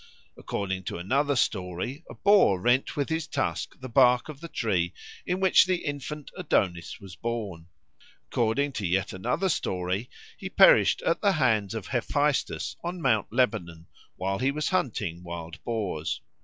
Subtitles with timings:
[0.35, 4.95] According to another story, a boar rent with his tusk the bark of the tree
[5.27, 7.67] in which the infant Adonis was born.
[8.31, 10.09] According to yet another story,
[10.39, 13.85] he perished at the hands of Hephaestus on Mount Lebanon
[14.15, 16.19] while he was hunting wild boars.